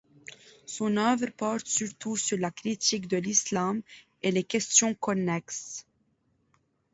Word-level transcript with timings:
Son 0.65 0.97
œuvre 0.97 1.27
porte 1.37 1.67
surtout 1.67 2.17
sur 2.17 2.35
la 2.39 2.49
critique 2.49 3.07
de 3.07 3.17
l'islam 3.17 3.83
et 4.23 4.31
les 4.31 4.43
questions 4.43 4.95
connexes. 4.95 5.85